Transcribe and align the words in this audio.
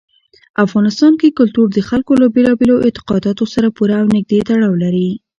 افغانستان 0.65 1.13
کې 1.19 1.35
کلتور 1.39 1.67
د 1.73 1.79
خلکو 1.89 2.13
له 2.21 2.27
بېلابېلو 2.35 2.75
اعتقاداتو 2.85 3.43
سره 3.53 3.67
پوره 3.77 3.95
او 4.01 4.07
نږدې 4.15 4.39
تړاو 4.49 4.73
لري. 4.83 5.09